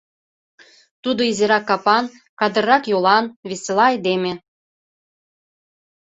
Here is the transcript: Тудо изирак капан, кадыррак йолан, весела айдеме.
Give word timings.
Тудо 1.03 1.21
изирак 1.31 1.63
капан, 1.69 2.05
кадыррак 2.39 2.83
йолан, 2.91 3.25
весела 3.49 3.85
айдеме. 3.91 4.33